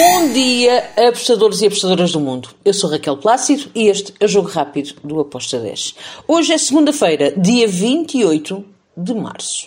[0.00, 2.50] Bom dia, apostadores e apostadoras do mundo.
[2.64, 5.96] Eu sou Raquel Plácido e este é o Jogo Rápido do Aposta 10.
[6.28, 8.64] Hoje é segunda-feira, dia 28
[8.96, 9.66] de março.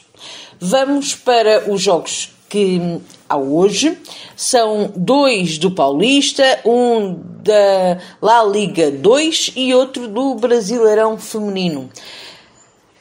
[0.58, 2.80] Vamos para os jogos que
[3.28, 3.98] há hoje.
[4.34, 11.90] São dois do Paulista, um da La Liga 2 e outro do Brasileirão Feminino.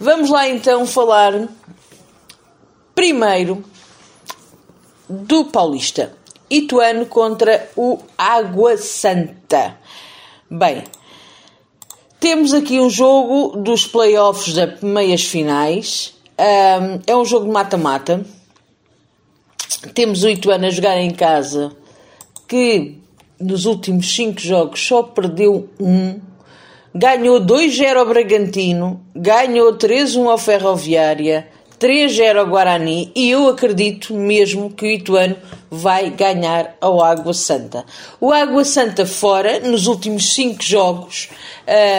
[0.01, 1.49] Vamos lá então falar
[2.93, 3.63] primeiro
[5.09, 6.19] do Paulista.
[6.51, 9.79] Ituano contra o Água Santa.
[10.51, 10.83] Bem,
[12.19, 16.15] temos aqui um jogo dos playoffs da meias finais.
[16.39, 18.25] Um, é um jogo de mata-mata.
[19.95, 21.75] Temos o Ituano a jogar em casa
[22.49, 22.99] que
[23.41, 26.21] nos últimos 5 jogos só perdeu um.
[26.93, 31.49] Ganhou 2-0 ao Bragantino, ganhou 3-1 ao Ferroviária,
[31.81, 35.37] 3-0 ao Guarani e eu acredito mesmo que o Ituano
[35.71, 37.87] vai ganhar ao Água Santa.
[38.21, 41.31] O Água Santa fora, nos últimos 5 jogos,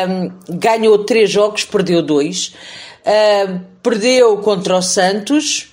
[0.07, 2.53] um, ganhou 3 jogos, perdeu 2.
[3.03, 5.69] Um, perdeu contra o Santos,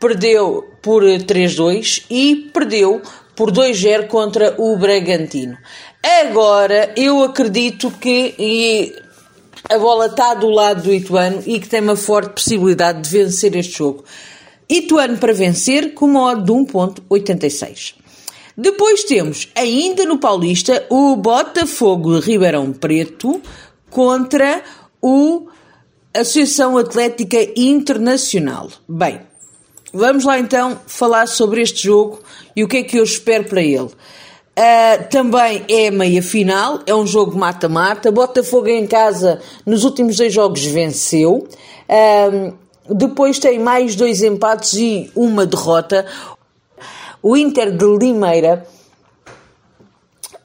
[0.00, 3.02] perdeu por 3-2 e perdeu
[3.34, 5.58] por 2-0 contra o Bragantino.
[6.22, 8.94] Agora, eu acredito que
[9.68, 13.54] a bola está do lado do Ituano e que tem uma forte possibilidade de vencer
[13.56, 14.04] este jogo.
[14.68, 17.94] Ituano para vencer com uma odd de 1.86.
[18.56, 23.40] Depois temos, ainda no Paulista, o Botafogo Ribeirão Preto
[23.90, 24.62] contra
[25.02, 25.46] o
[26.14, 28.70] Associação Atlética Internacional.
[28.88, 29.20] Bem,
[29.92, 32.20] vamos lá então falar sobre este jogo
[32.54, 33.90] e o que é que eu espero para ele.
[34.58, 38.10] Uh, também é meia final, é um jogo mata-mata.
[38.10, 41.46] Botafogo em casa nos últimos dois jogos venceu.
[41.86, 42.56] Uh,
[42.88, 46.06] depois tem mais dois empates e uma derrota.
[47.22, 48.66] O Inter de Limeira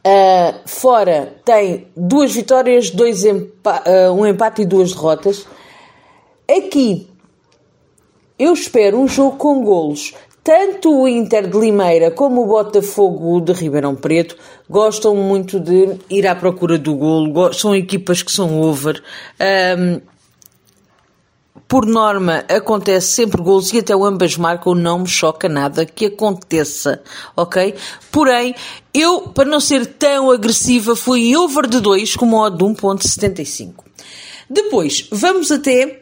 [0.05, 3.81] uh, fora tem duas vitórias, dois empa
[4.13, 5.47] um empate e duas derrotas.
[6.49, 7.07] Aqui
[8.37, 10.13] eu espero um jogo com golos.
[10.43, 14.35] Tanto o Inter de Limeira como o Botafogo de Ribeirão Preto
[14.67, 19.03] gostam muito de ir à procura do golo, são equipas que são over.
[19.39, 20.01] Um,
[21.67, 27.01] por norma, acontece sempre golos e até ambas marcam, não me choca nada que aconteça,
[27.37, 27.75] ok?
[28.11, 28.53] Porém,
[28.93, 33.75] eu, para não ser tão agressiva, fui over de 2 com modo de 1.75.
[34.49, 36.01] Depois, vamos até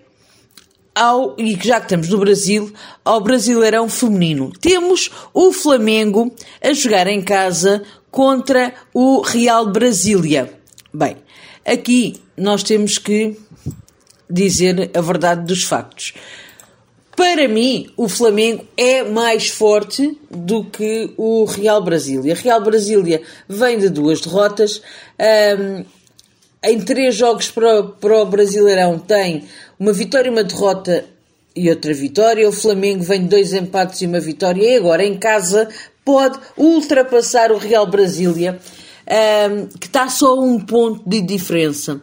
[1.00, 2.74] ao, e já que estamos no Brasil,
[3.06, 4.52] ao Brasileirão Feminino.
[4.60, 6.30] Temos o Flamengo
[6.62, 10.54] a jogar em casa contra o Real Brasília.
[10.94, 11.16] Bem,
[11.66, 13.40] aqui nós temos que
[14.30, 16.14] dizer a verdade dos factos.
[17.16, 22.36] Para mim, o Flamengo é mais forte do que o Real Brasília.
[22.36, 24.82] Real Brasília vem de duas derrotas.
[25.58, 25.86] Um,
[26.62, 29.46] em três jogos para, para o Brasileirão tem
[29.80, 31.06] uma vitória, uma derrota
[31.56, 32.48] e outra vitória.
[32.48, 35.70] O Flamengo vem de dois empates e uma vitória e agora em casa
[36.04, 38.60] pode ultrapassar o Real Brasília,
[39.80, 42.02] que está só um ponto de diferença.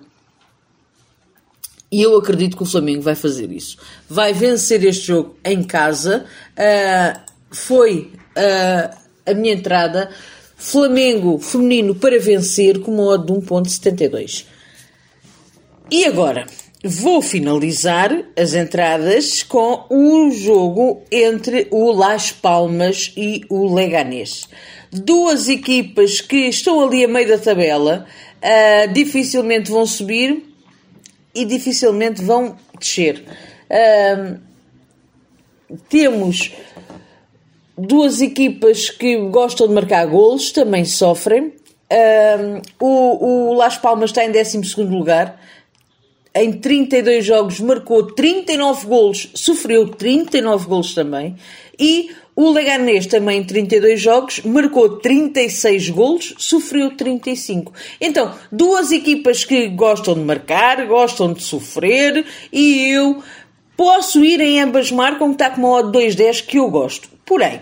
[1.90, 3.78] E eu acredito que o Flamengo vai fazer isso.
[4.08, 6.26] Vai vencer este jogo em casa.
[6.52, 7.20] Uh,
[7.50, 10.10] foi uh, a minha entrada.
[10.56, 14.46] Flamengo feminino para vencer com uma odd de 1.72.
[15.90, 16.46] E agora?
[16.84, 24.46] Vou finalizar as entradas com o jogo entre o Las Palmas e o Leganés.
[24.92, 28.06] Duas equipas que estão ali a meio da tabela,
[28.36, 30.44] uh, dificilmente vão subir
[31.34, 33.24] e dificilmente vão descer.
[33.70, 34.38] Uh,
[35.88, 36.52] temos
[37.76, 41.54] duas equipas que gostam de marcar golos, também sofrem.
[41.90, 45.40] Uh, o, o Las Palmas está em 12 lugar
[46.36, 51.34] em 32 jogos marcou 39 golos, sofreu 39 golos também.
[51.78, 57.72] E o Leganés também em 32 jogos marcou 36 golos, sofreu 35.
[57.98, 63.22] Então, duas equipas que gostam de marcar, gostam de sofrer e eu
[63.74, 67.08] posso ir em ambas marcam que está com uma odd 2-10 que eu gosto.
[67.24, 67.60] Porém,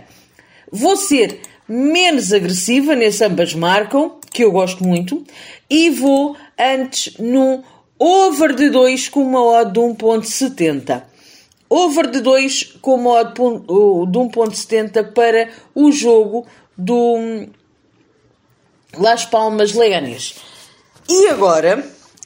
[0.71, 5.25] vou ser menos agressiva nesse ambas marcam, que eu gosto muito,
[5.71, 7.63] e vou antes no
[7.99, 11.03] Over de 2 com uma odd de 1.70.
[11.69, 16.47] Over de 2 com uma odd de 1.70 para o jogo
[16.77, 17.47] do
[18.99, 20.35] Las Palmas Leganés.
[21.09, 21.85] E agora,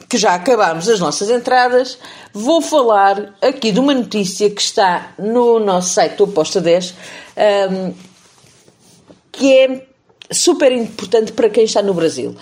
[0.08, 1.98] que já acabámos as nossas entradas,
[2.32, 6.94] vou falar aqui de uma notícia que está no nosso site do Aposta 10,
[7.70, 7.94] um,
[9.32, 9.86] que é
[10.30, 12.36] super importante para quem está no Brasil.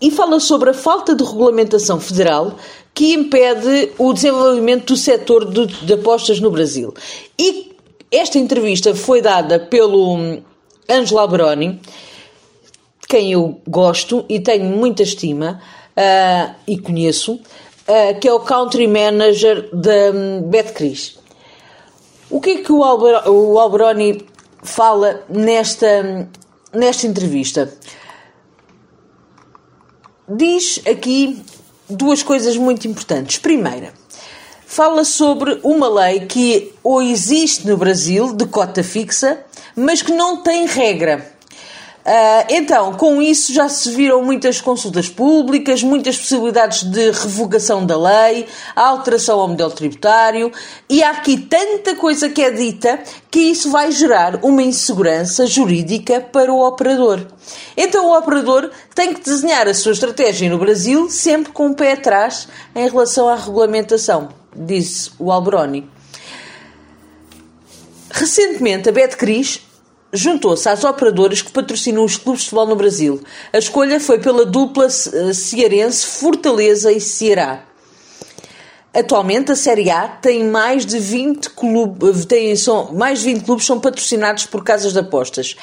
[0.00, 2.56] E fala sobre a falta de regulamentação federal
[2.92, 6.94] que impede o desenvolvimento do setor de, de apostas no Brasil.
[7.38, 7.76] E
[8.10, 10.38] esta entrevista foi dada pelo
[10.88, 11.80] Angelo Alberoni,
[13.08, 15.60] quem eu gosto e tenho muita estima
[15.96, 21.18] uh, e conheço, uh, que é o Country Manager da um, Betcris.
[22.30, 24.24] O que é que o, Alber, o Alberoni
[24.62, 26.28] fala nesta,
[26.72, 27.72] nesta entrevista?
[30.28, 31.42] Diz aqui
[31.88, 33.38] duas coisas muito importantes.
[33.38, 33.92] Primeira,
[34.66, 39.44] fala sobre uma lei que ou existe no Brasil de cota fixa,
[39.76, 41.33] mas que não tem regra.
[42.04, 47.96] Uh, então, com isso já se viram muitas consultas públicas, muitas possibilidades de revogação da
[47.96, 48.46] lei,
[48.76, 50.52] alteração ao modelo tributário,
[50.86, 56.20] e há aqui tanta coisa que é dita que isso vai gerar uma insegurança jurídica
[56.20, 57.26] para o operador.
[57.74, 61.92] Então, o operador tem que desenhar a sua estratégia no Brasil sempre com o pé
[61.92, 62.46] atrás
[62.76, 65.88] em relação à regulamentação, disse o Alberoni.
[68.10, 69.63] Recentemente, a Betcris
[70.14, 73.20] juntou-se às operadoras que patrocinam os clubes de futebol no Brasil.
[73.52, 77.64] A escolha foi pela dupla eh, cearense Fortaleza e Ceará.
[78.94, 83.44] Atualmente a Série A tem mais de 20 clubes, eh, tem, são, mais de 20
[83.44, 85.56] clubes são patrocinados por casas de apostas.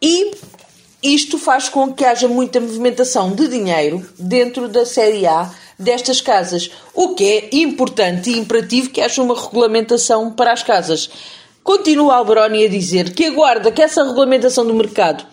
[0.00, 0.30] E
[1.02, 6.70] isto faz com que haja muita movimentação de dinheiro dentro da Série A destas casas,
[6.94, 11.10] o que é importante e imperativo que haja uma regulamentação para as casas.
[11.62, 15.24] Continua Alberoni a dizer que aguarda que essa regulamentação do mercado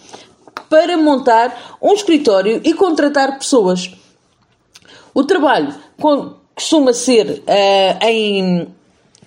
[0.70, 3.92] para montar um escritório e contratar pessoas.
[5.14, 5.74] O trabalho
[6.54, 8.68] costuma ser uh, em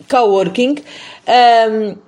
[0.08, 0.82] coworking, um,
[1.26, 1.98] ehm,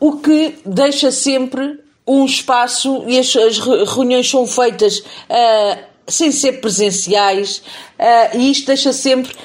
[0.00, 6.60] o que deixa sempre um espaço e as, as reuniões são feitas uh, sem ser
[6.60, 7.58] presenciais
[7.98, 9.36] uh, e isto deixa sempre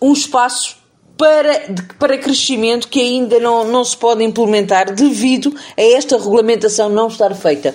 [0.00, 0.79] um espaço
[1.20, 1.60] para,
[1.98, 7.34] para crescimento que ainda não, não se pode implementar devido a esta regulamentação não estar
[7.34, 7.74] feita.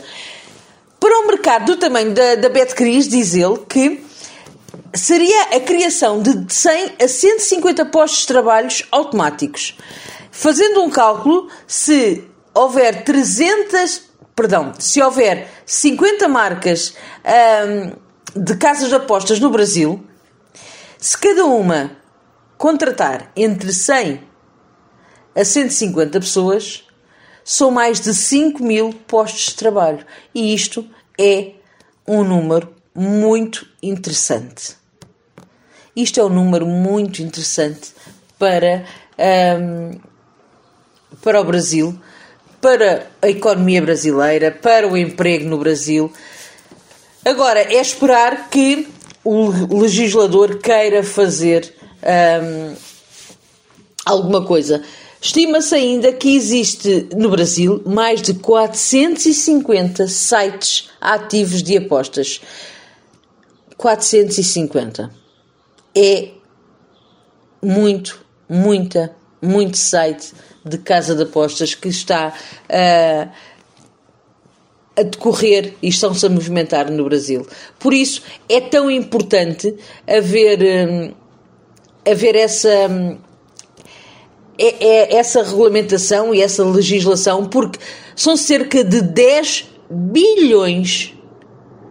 [1.00, 4.04] Para um mercado do tamanho da, da Betcris, diz ele que
[4.96, 9.78] seria a criação de 100 a 150 postos de trabalho automáticos.
[10.32, 14.02] Fazendo um cálculo, se houver 300,
[14.36, 17.92] perdão, se houver 50 marcas hum,
[18.36, 20.04] de casas de apostas no Brasil,
[20.98, 22.05] se cada uma
[22.58, 24.22] contratar entre 100
[25.36, 26.84] a 150 pessoas,
[27.44, 30.06] são mais de 5 mil postos de trabalho.
[30.34, 30.88] E isto
[31.20, 31.52] é
[32.08, 34.76] um número muito interessante.
[35.96, 37.94] Isto é um número muito interessante
[38.40, 38.86] para,
[39.60, 40.00] um,
[41.22, 41.98] para o Brasil,
[42.62, 46.12] para a economia brasileira, para o emprego no Brasil.
[47.24, 48.88] Agora, é esperar que
[49.24, 51.74] o legislador queira fazer
[52.06, 52.76] um,
[54.06, 54.84] alguma coisa.
[55.20, 62.42] Estima-se ainda que existe no Brasil mais de 450 sites ativos de apostas.
[63.76, 65.12] 450.
[65.96, 66.30] É
[67.62, 72.32] muito, muita, muito site de casa de apostas que está
[72.70, 73.32] uh,
[74.96, 77.48] a decorrer e estão-se a movimentar no Brasil.
[77.80, 79.76] Por isso é tão importante
[80.08, 80.88] haver.
[80.88, 81.25] Um,
[82.06, 82.70] haver essa,
[84.58, 87.80] é, é, essa regulamentação e essa legislação, porque
[88.16, 91.14] são cerca de 10 bilhões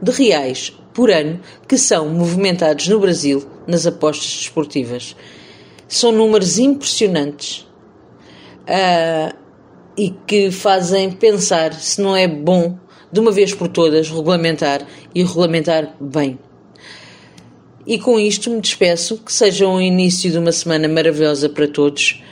[0.00, 5.16] de reais por ano que são movimentados no Brasil nas apostas desportivas.
[5.88, 7.66] São números impressionantes
[8.62, 9.34] uh,
[9.96, 12.78] e que fazem pensar se não é bom,
[13.12, 16.38] de uma vez por todas, regulamentar e regulamentar bem.
[17.86, 22.22] E com isto me despeço, que seja um início de uma semana maravilhosa para todos.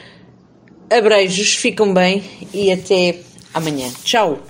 [0.90, 3.18] Abreijos, ficam bem e até
[3.54, 3.90] amanhã.
[4.02, 4.40] Tchau!